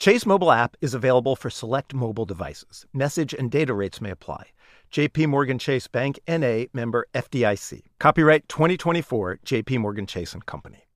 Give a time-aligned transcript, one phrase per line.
[0.00, 2.86] Chase mobile app is available for select mobile devices.
[2.94, 4.46] Message and data rates may apply.
[4.90, 7.82] JP Morgan Chase Bank NA member FDIC.
[7.98, 10.86] Copyright 2024 JP Morgan Chase and Company.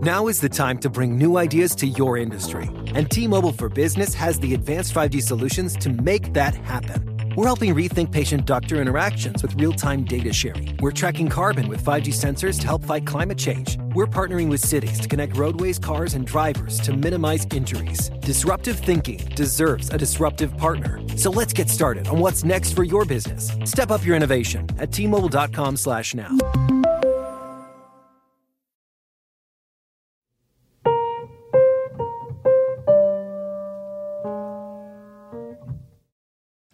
[0.00, 2.70] Now is the time to bring new ideas to your industry.
[2.94, 7.13] And T-Mobile for Business has the advanced 5G solutions to make that happen.
[7.36, 10.76] We're helping rethink patient doctor interactions with real time data sharing.
[10.80, 13.76] We're tracking carbon with 5G sensors to help fight climate change.
[13.92, 18.10] We're partnering with cities to connect roadways, cars, and drivers to minimize injuries.
[18.20, 21.00] Disruptive thinking deserves a disruptive partner.
[21.16, 23.50] So let's get started on what's next for your business.
[23.64, 26.36] Step up your innovation at T-Mobile.com slash now.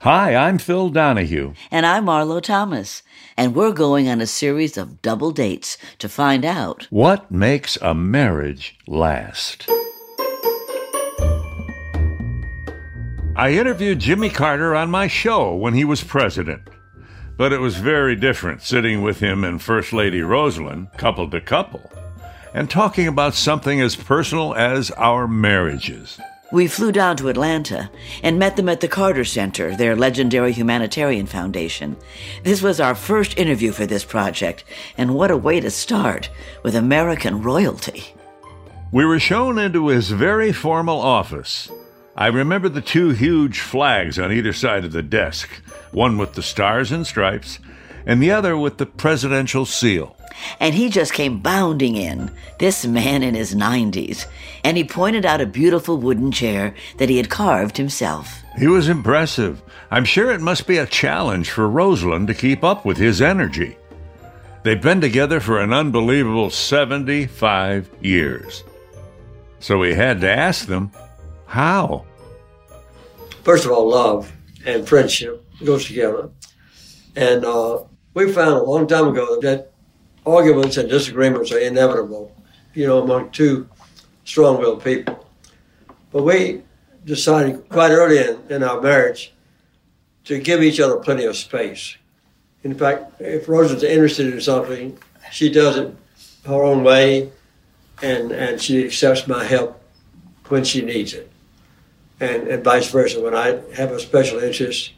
[0.02, 1.52] Hi, I'm Phil Donahue.
[1.70, 3.02] And I'm Marlo Thomas.
[3.36, 7.92] And we're going on a series of double dates to find out What makes a
[7.92, 9.68] marriage last?
[13.36, 16.62] I interviewed Jimmy Carter on my show when he was president.
[17.36, 21.92] But it was very different sitting with him and First Lady Rosalynn, couple to couple,
[22.54, 26.18] and talking about something as personal as our marriages.
[26.52, 27.90] We flew down to Atlanta
[28.24, 31.96] and met them at the Carter Center, their legendary humanitarian foundation.
[32.42, 34.64] This was our first interview for this project,
[34.98, 36.28] and what a way to start
[36.64, 38.14] with American royalty.
[38.90, 41.70] We were shown into his very formal office.
[42.16, 45.48] I remember the two huge flags on either side of the desk,
[45.92, 47.60] one with the stars and stripes,
[48.06, 50.16] and the other with the presidential seal.
[50.58, 54.26] And he just came bounding in, this man in his 90s,
[54.64, 58.42] and he pointed out a beautiful wooden chair that he had carved himself.
[58.58, 59.62] He was impressive.
[59.90, 63.76] I'm sure it must be a challenge for Rosalynn to keep up with his energy.
[64.62, 68.62] They've been together for an unbelievable 75 years.
[69.58, 70.90] So we had to ask them,
[71.46, 72.04] how?
[73.42, 74.32] First of all, love
[74.66, 76.30] and friendship goes together.
[77.16, 77.84] And uh,
[78.14, 79.72] we found a long time ago that
[80.26, 82.34] arguments and disagreements are inevitable,
[82.74, 83.68] you know, among two
[84.24, 85.26] strong-willed people.
[86.12, 86.62] But we
[87.04, 89.32] decided quite early in, in our marriage
[90.24, 91.96] to give each other plenty of space.
[92.62, 94.98] In fact, if Rosalynn's interested in something,
[95.32, 95.94] she does it
[96.44, 97.32] her own way,
[98.02, 99.82] and, and she accepts my help
[100.48, 101.30] when she needs it.
[102.18, 103.20] And, and vice versa.
[103.20, 104.92] When I have a special interest,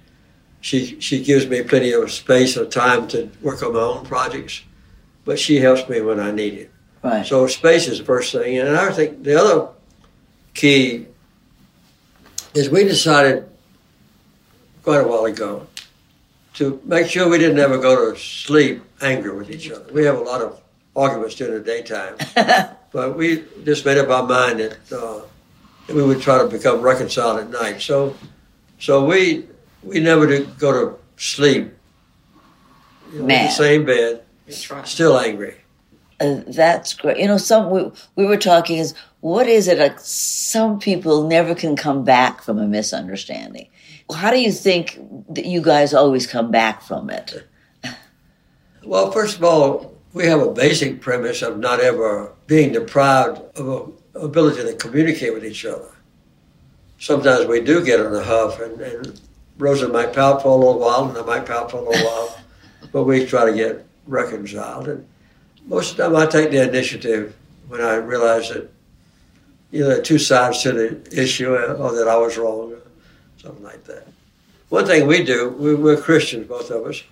[0.63, 4.63] she, she gives me plenty of space and time to work on my own projects,
[5.25, 6.71] but she helps me when I need it.
[7.03, 7.27] Right.
[7.27, 8.59] So space is the first thing.
[8.59, 9.69] And I think the other
[10.55, 11.07] key
[12.55, 13.49] is we decided
[14.85, 15.67] quite a while ago
[16.55, 19.93] to make sure we didn't ever go to sleep angry with each other.
[19.93, 20.61] We have a lot of
[20.95, 22.17] arguments during the daytime,
[22.93, 25.23] but we just made up our mind that uh,
[25.93, 27.81] we would try to become reconciled at night.
[27.81, 28.15] So,
[28.79, 29.47] so we
[29.83, 31.73] we never did go to sleep
[33.15, 34.23] in the same bed,
[34.85, 35.57] still angry.
[36.21, 37.19] Uh, that's great.
[37.19, 39.79] You know, some we, we were talking is what is it?
[39.79, 43.69] Like some people never can come back from a misunderstanding.
[44.15, 44.99] How do you think
[45.31, 47.47] that you guys always come back from it?
[48.85, 53.69] Well, first of all, we have a basic premise of not ever being deprived of
[53.69, 55.91] a ability to communicate with each other.
[56.99, 59.21] Sometimes we do get in a huff, and, and
[59.63, 62.39] Rosa might pout for a little while, and I might pout for a little while,
[62.93, 64.89] but we try to get reconciled.
[64.89, 65.07] And
[65.67, 67.35] most of the time, I take the initiative
[67.69, 68.69] when I realize that
[69.71, 72.83] you know there are two sides to the issue, or that I was wrong, or
[73.39, 74.09] something like that.
[74.69, 77.03] One thing we do, we, we're Christians, both of us,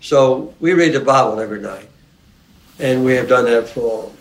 [0.00, 1.88] so we read the Bible every night,
[2.78, 4.12] and we have done that for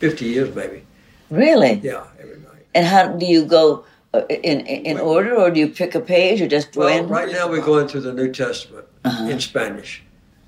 [0.00, 0.84] 50 years, maybe.
[1.30, 1.74] Really?
[1.84, 2.66] Yeah, every night.
[2.74, 6.40] And how do you go Uh, in in order, or do you pick a page,
[6.42, 10.02] or just Well, right now we're going through the New Testament in Spanish.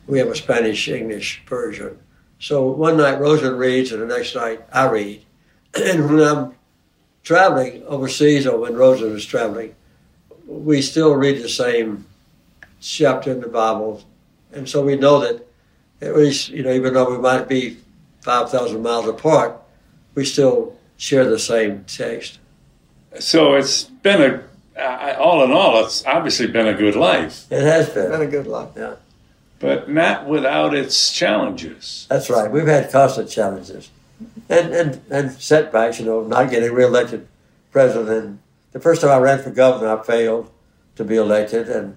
[0.09, 1.97] We have a Spanish English version.
[2.41, 5.23] So one night Rosa reads, and the next night I read.
[5.75, 6.55] And when I'm
[7.23, 9.77] traveling overseas, or when Rosa is traveling,
[10.45, 12.05] we still read the same
[12.81, 14.03] chapter in the Bible,
[14.53, 15.47] and so we know that
[16.01, 17.79] at least you know, even though we might be
[18.23, 19.57] five thousand miles apart,
[20.17, 22.41] we still share the same text.
[23.19, 24.43] So it's been
[24.77, 28.11] a, uh, all in all, it's obviously been a good life, It has been.
[28.11, 28.71] Been a good life.
[28.77, 28.95] Yeah.
[29.61, 32.07] but not without its challenges.
[32.09, 32.51] That's right.
[32.51, 33.91] We've had constant challenges
[34.49, 37.29] and, and, and setbacks, you know, not getting reelected
[37.71, 38.41] president.
[38.73, 40.51] The first time I ran for governor, I failed
[40.97, 41.69] to be elected.
[41.69, 41.97] And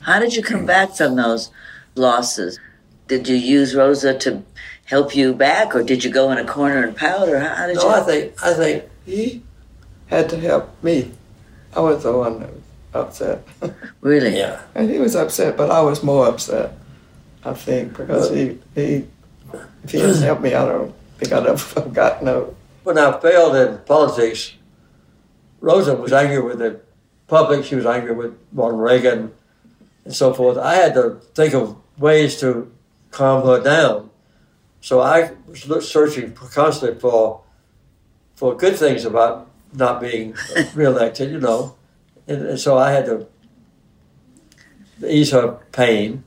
[0.00, 1.50] How did you come back from those
[1.94, 2.58] losses?
[3.08, 4.42] Did you use Rosa to
[4.84, 7.66] help you back, or did you go in a corner and pout, or how, how
[7.66, 7.88] did no, you?
[7.88, 9.42] I think, I think, He
[10.16, 11.10] had to help me.
[11.74, 12.62] I was the one that was
[12.94, 13.46] upset.
[14.00, 14.36] really?
[14.36, 14.60] yeah.
[14.74, 16.74] and he was upset, but I was more upset,
[17.44, 19.06] I think, because he, he
[19.84, 22.54] if he hadn't helped me, I don't think I'd have gotten out.
[22.84, 24.54] When I failed in politics,
[25.60, 26.80] Rosa was angry with the
[27.26, 27.64] public.
[27.64, 29.32] She was angry with Ronald Reagan
[30.04, 30.58] and so forth.
[30.58, 32.70] I had to think of ways to
[33.10, 34.10] calm her down.
[34.80, 37.42] So I was searching constantly for
[38.34, 40.34] for good things about not being
[40.74, 41.76] reelected, you know.
[42.28, 43.26] And, and so I had to
[45.06, 46.24] ease her pain,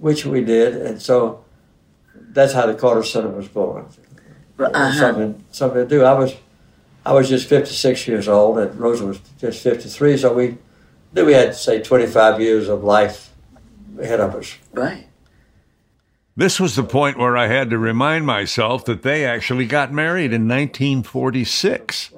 [0.00, 0.76] which we did.
[0.76, 1.44] And so
[2.14, 3.86] that's how the Carter Center was born
[4.58, 4.92] Uh-huh.
[4.92, 6.04] something something to do.
[6.04, 6.34] I was
[7.04, 10.16] I was just 56 years old, and Rosa was just 53.
[10.18, 10.56] So we
[11.12, 13.30] knew we had say 25 years of life
[14.00, 14.54] ahead of us.
[14.72, 15.06] Right.
[16.34, 20.32] This was the point where I had to remind myself that they actually got married
[20.32, 22.10] in 1946.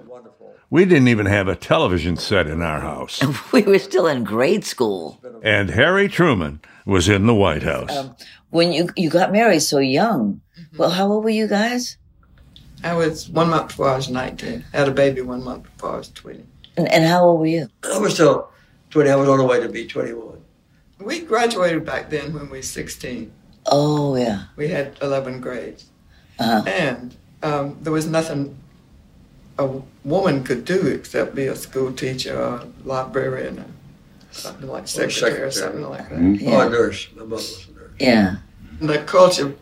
[0.70, 3.22] We didn't even have a television set in our house.
[3.52, 8.25] We were still in grade school And Harry Truman was in the White um, House.
[8.50, 10.40] when you you got married so young.
[10.58, 10.76] Mm-hmm.
[10.76, 11.96] Well, how old were you guys?
[12.84, 14.64] I was one month before I was 19.
[14.72, 16.44] I Had a baby one month before I was 20.
[16.76, 17.69] And, and how old were you?
[17.82, 18.50] I was still
[18.90, 19.11] 20.
[19.11, 20.38] I was on the way to be 21.
[20.99, 23.32] We graduated back then when we were 16.
[23.66, 24.44] Oh yeah.
[24.56, 25.87] We had 11 grades.
[26.38, 26.62] Uh-huh.
[26.66, 28.56] And um, there was nothing
[29.58, 29.69] a
[30.05, 33.64] woman could do except be a school teacher or a librarian or
[34.32, 35.52] something like secretary or, secretary.
[35.52, 36.19] something like that.
[36.19, 36.66] Oh, Yeah.
[36.66, 37.08] a nurse.
[37.14, 37.90] My mother was a nurse.
[38.00, 38.37] Yeah.
[38.81, 39.55] The culture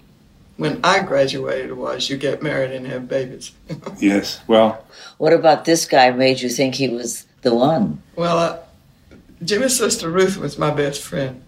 [0.56, 3.52] when I graduated was you get married and have babies.
[3.98, 4.40] Yes.
[4.46, 4.84] Well,
[5.18, 8.02] What about this guy made you think he was the one?
[8.16, 8.58] well, uh,
[9.44, 11.42] Jimmy's sister Ruth was my best friend.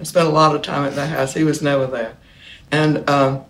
[0.00, 1.34] I spent a lot of time at that house.
[1.34, 2.16] He was never there.
[2.70, 3.44] And um,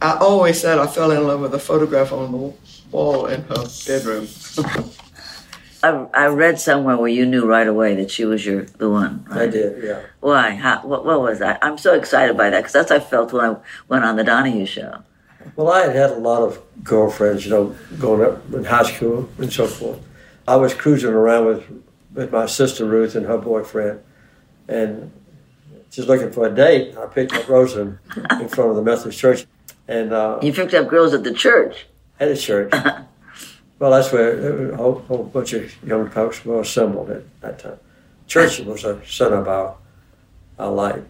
[0.00, 2.54] I always said I fell in love with a photograph on the
[2.90, 4.28] wall in her bedroom.
[5.82, 9.26] I, I read somewhere where you knew right away that she was your the one.
[9.30, 10.00] I did, yeah.
[10.20, 10.50] Why?
[10.54, 11.58] How, what, what was that?
[11.60, 13.56] I'm so excited by that because that's how I felt when I
[13.88, 15.02] went on the Donahue show.
[15.56, 19.28] Well, I had had a lot of girlfriends, you know, going up in high school
[19.36, 20.00] and so forth.
[20.48, 21.82] I was cruising around with,
[22.14, 24.00] with my sister Ruth and her boyfriend,
[24.68, 25.12] and
[25.94, 26.96] just looking for a date.
[26.96, 27.98] I picked up Rosa in,
[28.40, 29.46] in front of the Methodist church,
[29.86, 31.86] and uh, You picked up girls at the church.
[32.18, 32.72] at the church.
[33.78, 37.78] well, that's where a whole, whole bunch of young folks were assembled at that time.
[38.26, 39.76] Church was a center of our,
[40.58, 41.04] our life.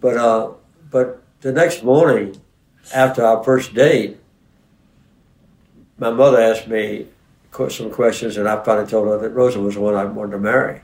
[0.00, 0.52] But, uh,
[0.90, 2.40] but the next morning,
[2.94, 4.18] after our first date,
[5.98, 7.08] my mother asked me
[7.70, 10.38] some questions, and I finally told her that Rosa was the one I wanted to
[10.38, 10.82] marry.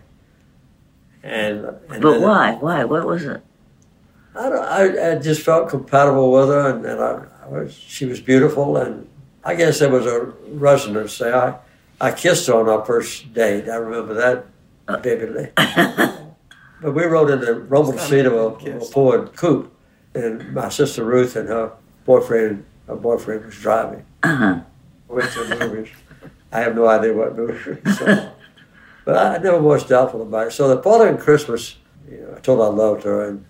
[1.22, 2.54] And, and But then- why?
[2.54, 2.84] Why?
[2.84, 3.42] What was it?
[4.34, 8.18] I, I, I just felt compatible with her, and, and I, I was, she was
[8.20, 9.06] beautiful, and
[9.44, 11.36] I guess there was a resonance there.
[11.36, 11.58] I,
[12.00, 13.68] I kissed her on our first date.
[13.68, 14.46] I remember that
[15.02, 15.50] vividly.
[15.56, 19.70] but we rode in the rumble seat of a, a Ford coupe,
[20.14, 21.72] and my sister Ruth and her
[22.06, 24.04] boyfriend, her boyfriend was driving.
[24.22, 24.60] Uh-huh.
[25.08, 25.92] We went to the movies.
[26.50, 27.80] I have no idea what movie.
[27.96, 28.32] So,
[29.04, 30.50] but I never was doubtful about it.
[30.52, 31.76] So the following Christmas,
[32.10, 33.44] you know, I told her I loved her, and,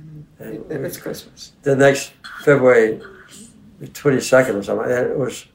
[0.00, 0.42] mm-hmm.
[0.42, 1.52] and It was Christmas.
[1.62, 2.12] the next
[2.44, 3.00] February
[3.80, 5.46] the 22nd or something like that, it was,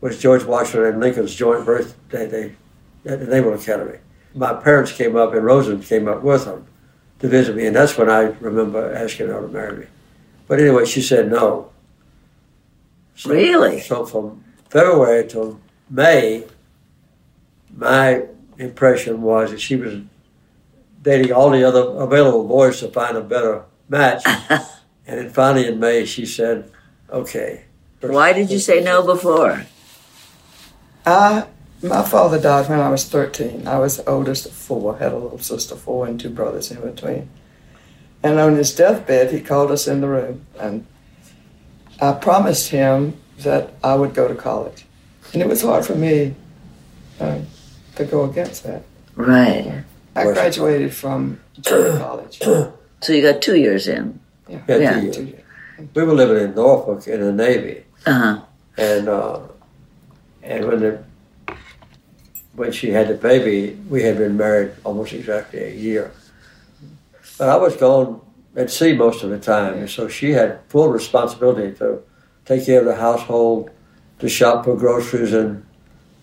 [0.00, 3.98] was George Washington and Lincoln's joint birthday they, at the Naval Academy.
[4.34, 6.66] My parents came up and Rosen came up with them
[7.20, 9.86] to visit me, and that's when I remember asking her to marry me.
[10.46, 11.70] But anyway, she said no.
[13.14, 13.80] So- Really?
[13.80, 16.44] So from February till May,
[17.76, 18.24] my
[18.58, 20.00] impression was that she was
[21.02, 24.22] dating all the other available boys to find a better match.
[24.48, 24.64] and
[25.06, 26.70] then finally in May, she said,
[27.10, 27.64] okay.
[28.00, 29.66] Why did you say no before?
[31.06, 31.46] I
[31.82, 33.66] My father died when I was 13.
[33.66, 36.80] I was the oldest of four, had a little sister, four, and two brothers in
[36.80, 37.28] between.
[38.22, 40.86] And on his deathbed, he called us in the room, and
[42.00, 44.86] I promised him that I would go to college.
[45.32, 46.34] And it was hard for me
[47.20, 47.40] uh,
[47.96, 48.82] to go against that.
[49.16, 49.84] Right.
[50.16, 52.38] I graduated from junior college.
[52.38, 54.20] So you got two years in.
[54.48, 54.94] Yeah, Yeah, Yeah.
[54.94, 55.16] two years.
[55.16, 55.40] two years.
[55.94, 58.40] We were living in Norfolk in the Navy, Uh huh.
[58.76, 59.40] and uh,
[60.42, 60.98] and when the
[62.54, 66.12] when she had the baby, we had been married almost exactly a year.
[67.38, 68.20] But I was gone
[68.54, 72.00] at sea most of the time, and so she had full responsibility to
[72.44, 73.70] take care of the household,
[74.20, 75.66] to shop for groceries, and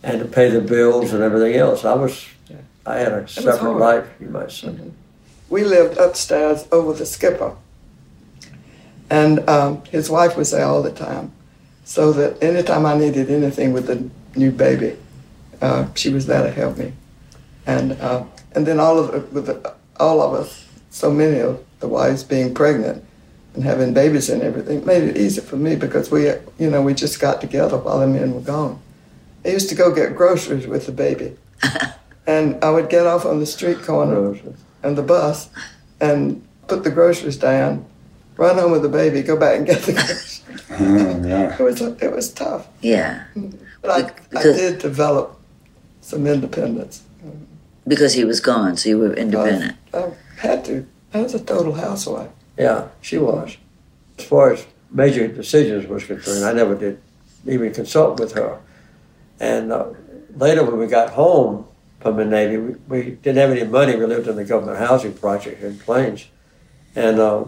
[0.04, 1.86] and to pay the bills and everything else.
[1.86, 2.26] I was
[2.86, 4.76] I had a separate life, you might say.
[5.50, 7.56] we lived upstairs over the skipper.
[9.10, 11.32] And um, his wife was there all the time.
[11.84, 14.98] So that anytime I needed anything with the new baby,
[15.62, 16.94] uh, she was there to help me.
[17.68, 21.64] And uh, and then all of the, with the, all of us, so many of
[21.80, 23.04] the wives being pregnant
[23.54, 26.28] and having babies and everything, made it easy for me because we,
[26.58, 28.82] you know, we just got together while the men were gone.
[29.46, 31.36] I used to go get groceries with the baby,
[32.28, 34.36] and I would get off on the street corner
[34.84, 35.50] and the bus
[36.00, 37.86] and put the groceries down,
[38.38, 40.44] run home with the baby, go back and get the groceries.
[40.70, 41.56] yeah.
[41.58, 43.24] It was it was tough, Yeah.
[43.82, 45.40] but I, I did develop
[46.02, 47.04] some independence.
[47.88, 49.76] Because he was gone, so you were independent.
[49.94, 50.86] I had to.
[51.16, 52.30] I was a total housewife.
[52.58, 53.58] Yeah, she was.
[54.20, 57.02] As far as major decisions was concerned, I never did
[57.48, 58.60] even consult with her.
[59.42, 59.90] And uh,
[60.36, 61.66] later, when we got home
[62.00, 63.96] from the Navy, we, we didn't have any money.
[63.96, 66.28] We lived in the government housing project here in Plains.
[66.96, 67.46] And uh,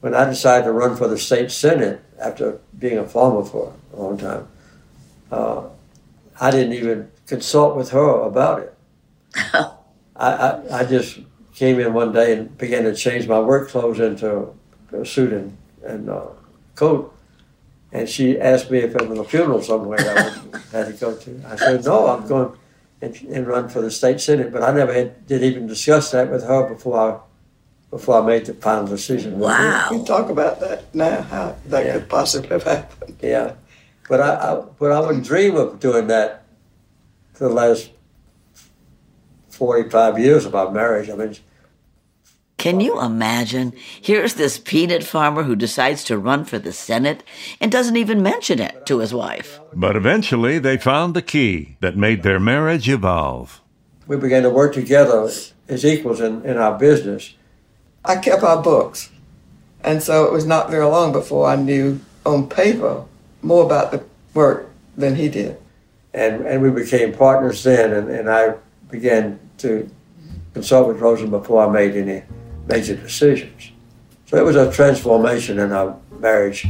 [0.00, 3.96] when I decided to run for the state senate after being a farmer for a
[4.00, 4.46] long time,
[5.32, 5.64] uh,
[6.40, 8.74] I didn't even consult with her about it.
[9.34, 9.74] I,
[10.16, 11.18] I, I just
[11.54, 14.54] came in one day and began to change my work clothes into
[14.92, 16.26] a suit and, and uh,
[16.76, 17.13] coat.
[17.94, 20.18] And she asked me if there was a funeral somewhere that
[20.52, 21.42] I had to go to.
[21.46, 22.52] I said, no, I'm going
[23.00, 24.52] and, and run for the state senate.
[24.52, 27.18] But I never had, did even discuss that with her before I
[27.90, 29.38] before I made the final decision.
[29.38, 30.02] Wow.
[30.04, 31.92] talk about that now, how that Yeah.
[31.92, 33.16] could possibly have happened.
[33.22, 33.52] Yeah,
[34.08, 36.42] but I, I but I would dream of doing that
[37.34, 37.90] for the last
[39.48, 41.08] forty five years of our marriage.
[41.08, 41.36] I mean,
[42.64, 43.74] Can you imagine?
[44.00, 47.22] Here's this peanut farmer who decides to run for the Senate
[47.60, 49.60] and doesn't even mention it to his wife.
[49.74, 53.60] But eventually they found the key that made their marriage evolve.
[54.06, 55.30] we began to work together
[55.68, 57.34] as equals in, in our business.
[58.02, 59.10] I kept our books,
[59.82, 63.04] and so it was not very long before I knew on paper
[63.42, 64.02] more about the
[64.32, 65.58] work than he did.
[66.14, 68.54] And, and we became partners then, and, and I
[68.90, 69.90] began to
[70.54, 72.22] consult with Rosen before I made any
[72.66, 73.72] major decisions.
[74.26, 76.66] So it was a transformation in our marriage.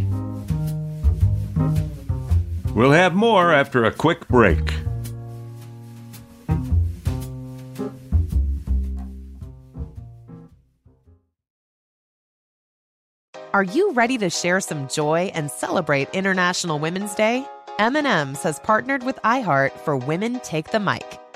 [2.74, 4.74] We'll have more after a quick break.
[13.54, 17.46] Are you ready to share some joy and celebrate International Women's Day?
[17.78, 21.18] M&M's has partnered with iHeart for Women Take the Mic,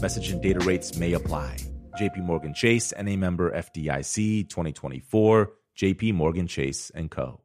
[0.00, 1.56] Message and data rates may apply.
[2.00, 7.40] JP Morgan Chase and a member FDIC 2024, JP Morgan Chase and Co.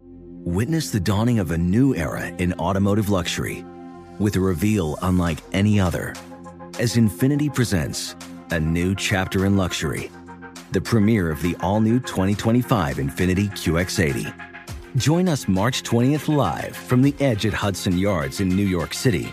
[0.00, 3.64] Witness the dawning of a new era in automotive luxury
[4.20, 6.14] with a reveal unlike any other
[6.78, 8.14] as Infiniti presents
[8.50, 10.10] a new chapter in luxury,
[10.70, 14.32] the premiere of the all new 2025 Infiniti QX80.
[14.96, 19.32] Join us March 20th live from the edge at Hudson Yards in New York City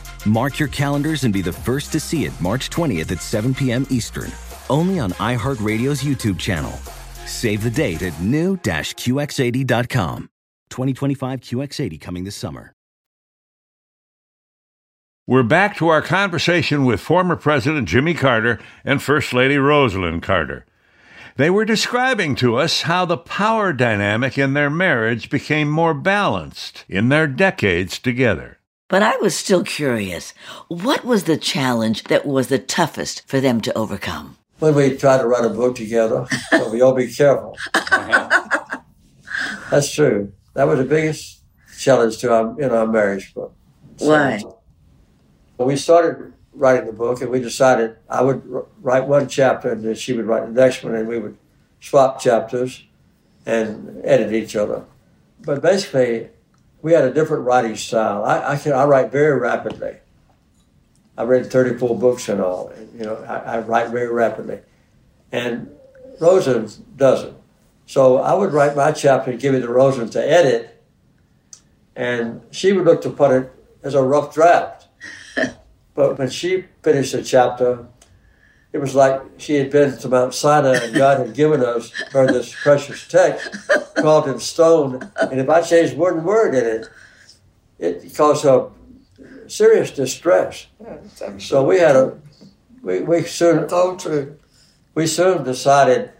[0.25, 3.87] Mark your calendars and be the first to see it March 20th at 7 p.m.
[3.89, 4.31] Eastern,
[4.69, 6.71] only on iHeartRadio's YouTube channel.
[7.25, 10.29] Save the date at new-QX80.com.
[10.69, 12.73] 2025 QX80 coming this summer.
[15.27, 20.65] We're back to our conversation with former President Jimmy Carter and First Lady Rosalynn Carter.
[21.37, 26.83] They were describing to us how the power dynamic in their marriage became more balanced
[26.89, 28.57] in their decades together.
[28.91, 30.33] But I was still curious.
[30.67, 34.35] What was the challenge that was the toughest for them to overcome?
[34.59, 37.57] When we tried to write a book together, so we all be careful.
[37.73, 38.79] Uh-huh.
[39.69, 40.33] That's true.
[40.55, 41.39] That was the biggest
[41.79, 43.55] challenge to our in our marriage book.
[43.99, 44.43] Why?
[45.57, 48.43] we started writing the book, and we decided I would
[48.81, 51.37] write one chapter, and then she would write the next one, and we would
[51.79, 52.83] swap chapters
[53.45, 54.83] and edit each other.
[55.39, 56.27] But basically,
[56.81, 58.23] we had a different writing style.
[58.25, 59.97] I, I can I write very rapidly.
[61.17, 62.69] I read 34 books and all.
[62.69, 64.59] And, you know, I, I write very rapidly,
[65.31, 65.69] and
[66.19, 67.37] Rosen doesn't.
[67.85, 70.81] So I would write my chapter and give it to Rosen to edit,
[71.95, 73.51] and she would look to put it
[73.83, 74.87] as a rough draft.
[75.95, 77.85] but when she finished the chapter,
[78.73, 82.25] it was like she had been to Mount Sinai and God had given us her
[82.25, 83.49] this precious text
[83.95, 85.11] carved in stone.
[85.19, 86.89] And if I changed one word in it,
[87.79, 88.69] it caused her
[89.47, 90.67] serious distress.
[90.81, 90.97] Yeah,
[91.37, 92.17] So we had a
[92.81, 94.37] we, we soon all true.
[94.95, 96.11] we soon decided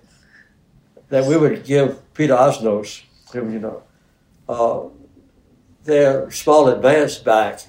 [1.09, 3.83] that we would give Peter Osnos, whom you know,
[4.47, 4.81] uh,
[5.85, 7.61] their small advance back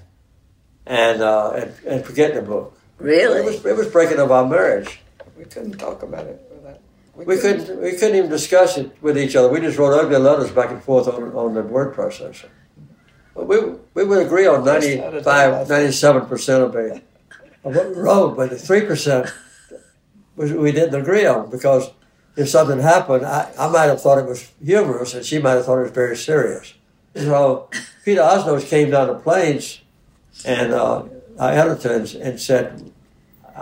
[0.87, 2.77] and, uh, and and forget the book.
[3.03, 3.43] It Really?
[3.43, 5.01] was, it was breaking up our marriage.
[5.37, 6.81] We couldn't talk about it without.
[7.15, 9.49] We couldn't we couldn't even discuss it with each other.
[9.49, 12.49] We just wrote ugly letters back and forth on, on the word processor.
[13.35, 13.59] But we
[13.95, 17.03] we would agree on 95, 97 percent of, it.
[17.65, 19.27] of what we wrote, but the three percent
[20.37, 21.91] we didn't agree on because
[22.37, 25.67] if something happened, I, I might have thought it was humorous and she might have
[25.67, 26.75] thought it was very serious.
[27.15, 27.69] So
[28.05, 29.81] Peter Osnos came down the plains
[30.47, 31.05] and uh,
[31.39, 32.92] our editor and, and said,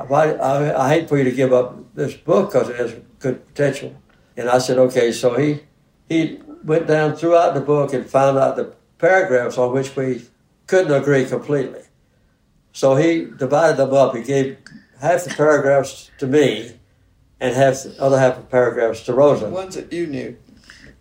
[0.06, 3.46] Why, I, I hate for you to give up this book because it has good
[3.46, 3.94] potential.
[4.36, 5.12] And I said, okay.
[5.12, 5.60] So he
[6.08, 10.22] he went down throughout the book and found out the paragraphs on which we
[10.66, 11.82] couldn't agree completely.
[12.72, 14.14] So he divided them up.
[14.14, 14.58] He gave
[15.00, 16.72] half the paragraphs to me
[17.40, 19.46] and half the other half of paragraphs to Rosa.
[19.46, 20.36] The ones that you knew.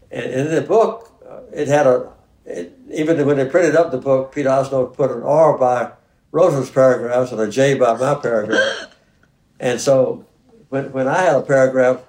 [0.09, 1.11] And in the book,
[1.53, 2.11] it had a,
[2.45, 5.91] it, even when they printed up the book, Peter Osno put an R by
[6.31, 8.87] Rosa's paragraphs and a J by my paragraph.
[9.59, 10.25] and so
[10.69, 12.01] when, when I had a paragraph,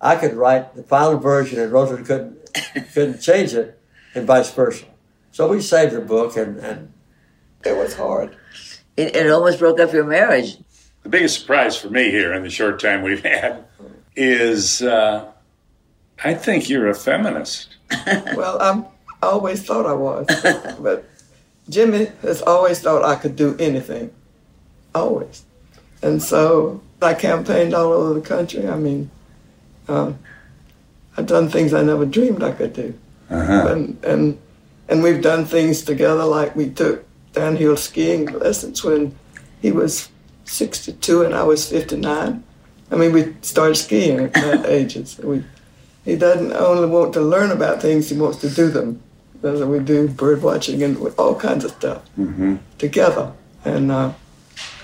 [0.00, 2.38] I could write the final version and Rosa couldn't,
[2.92, 3.78] couldn't change it
[4.14, 4.86] and vice versa.
[5.32, 6.92] So we saved the book and, and
[7.64, 8.36] It was hard.
[8.96, 10.56] It, it almost broke up your marriage.
[11.02, 13.64] The biggest surprise for me here in the short time we've had
[14.16, 15.30] is uh,
[16.24, 17.76] I think you're a feminist.
[18.34, 18.86] Well, I'm,
[19.22, 20.26] I always thought I was,
[20.80, 21.08] but
[21.68, 24.12] Jimmy has always thought I could do anything,
[24.94, 25.44] always.
[26.02, 28.68] And so I campaigned all over the country.
[28.68, 29.10] I mean,
[29.88, 30.18] um,
[31.16, 32.98] I've done things I never dreamed I could do,
[33.28, 34.38] and and
[34.88, 36.24] and we've done things together.
[36.24, 39.16] Like we took downhill skiing lessons when
[39.60, 40.08] he was
[40.44, 42.42] 62 and I was 59,
[42.90, 44.96] I mean, we started skiing at that age.
[45.18, 45.44] We,
[46.04, 49.02] he doesn't only want to learn about things, he wants to do them.
[49.42, 52.56] So we do bird watching and all kinds of stuff Mm-hmm.
[52.78, 53.32] together.
[53.64, 54.12] And uh,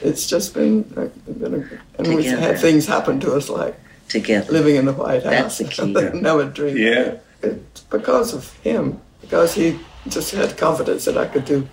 [0.03, 3.75] it's just been, uh, been a, and we've had things happen to us like
[4.09, 4.53] Together.
[4.53, 5.33] living in the White House.
[5.33, 5.65] That's the
[6.13, 6.21] key.
[6.21, 6.79] Never dreamed.
[6.79, 7.17] Yeah.
[7.43, 11.69] It's because of him, because he just had confidence that I could do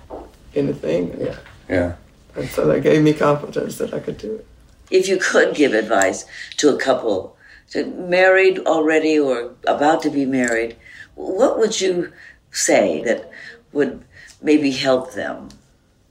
[0.56, 1.16] anything.
[1.20, 1.36] Yeah.
[1.68, 1.96] Yeah.
[2.36, 4.46] And so that gave me confidence that I could do it.
[4.92, 6.26] If you could give advice
[6.58, 7.36] to a couple,
[7.72, 10.76] to married already or about to be married,
[11.16, 12.12] what would you
[12.52, 13.30] say that
[13.72, 14.04] would
[14.42, 15.50] maybe help them?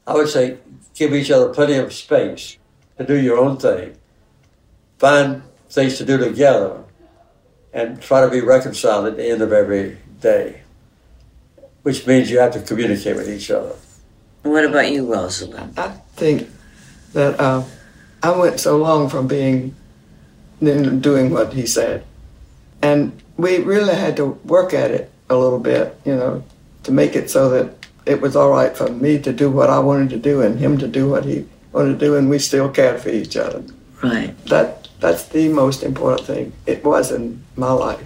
[0.07, 0.59] I would say
[0.94, 2.57] give each other plenty of space
[2.96, 3.96] to do your own thing.
[4.98, 6.83] Find things to do together
[7.72, 10.62] and try to be reconciled at the end of every day,
[11.83, 13.74] which means you have to communicate with each other.
[14.42, 15.79] What about you, Rosalynn?
[15.79, 16.48] I think
[17.12, 17.64] that uh,
[18.22, 19.77] I went so long from being
[20.61, 22.05] doing what he said,
[22.83, 26.43] and we really had to work at it a little bit, you know,
[26.85, 29.79] to make it so that it was all right for me to do what I
[29.79, 32.69] wanted to do and him to do what he wanted to do, and we still
[32.69, 33.62] cared for each other.
[34.03, 34.37] Right.
[34.47, 36.53] That that's the most important thing.
[36.67, 38.05] It was in my life,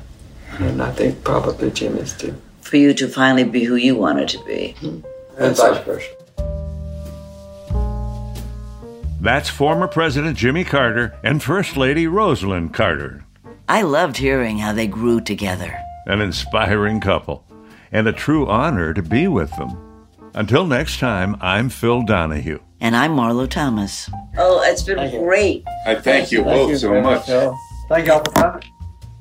[0.51, 0.65] hmm.
[0.65, 2.35] and I think probably Jimmy's too.
[2.61, 4.75] For you to finally be who you wanted to be.
[4.81, 5.01] Hmm.
[5.39, 6.09] And vice versa.
[9.21, 13.25] That's former President Jimmy Carter and First Lady Rosalynn Carter.
[13.69, 15.79] I loved hearing how they grew together.
[16.07, 17.45] An inspiring couple,
[17.93, 19.79] and a true honor to be with them.
[20.35, 22.59] Until next time, I'm Phil Donahue.
[22.81, 24.11] And I'm Marlo Thomas.
[24.37, 25.65] Oh, it's been great.
[25.87, 27.27] I thank you both so much.
[27.89, 28.63] Thank y'all for coming.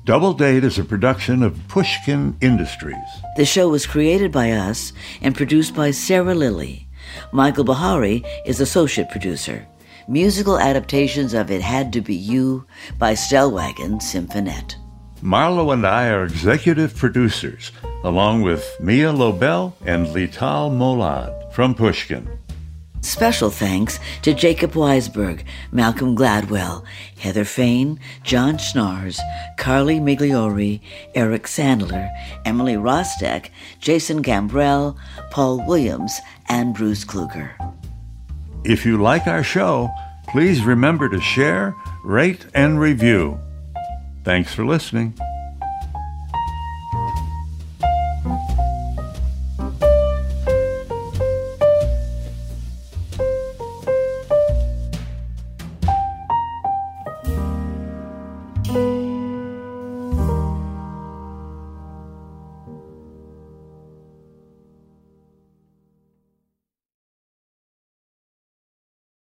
[0.04, 2.96] Double Date is a production of Pushkin Industries.
[3.36, 6.88] The show was created by us and produced by Sarah Lilly.
[7.30, 9.64] Michael Bahari is associate producer.
[10.08, 12.66] Musical adaptations of It Had to Be You
[12.98, 14.74] by Stellwagen Symphonette.
[15.22, 17.70] Marlo and I are executive producers,
[18.02, 22.28] along with Mia Lobel and Lital Molad from Pushkin.
[23.02, 26.84] Special thanks to Jacob Weisberg, Malcolm Gladwell,
[27.18, 29.20] Heather Fain, Jon Schnaars,
[29.58, 30.80] Carly Migliori,
[31.14, 32.10] Eric Sandler,
[32.44, 34.96] Emily Rostek, Jason Gambrell,
[35.30, 37.52] Paul Williams, and Bruce Kluger.
[38.64, 39.88] If you like our show,
[40.28, 43.38] please remember to share, rate, and review.
[44.24, 45.14] Thanks for listening.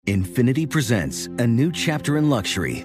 [0.07, 2.85] Infiniti presents a new chapter in luxury,